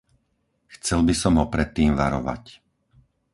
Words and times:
Chcel 0.73 0.99
by 1.07 1.13
som 1.21 1.33
ho 1.39 1.45
pred 1.53 1.69
tým 1.77 1.91
varovať. 2.01 2.43